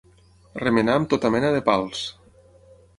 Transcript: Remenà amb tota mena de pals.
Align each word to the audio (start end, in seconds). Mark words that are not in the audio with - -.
Remenà 0.63 0.95
amb 1.01 1.11
tota 1.13 1.33
mena 1.37 1.55
de 1.59 1.63
pals. 1.71 2.05